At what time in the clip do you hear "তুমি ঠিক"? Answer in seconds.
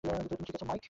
0.03-0.55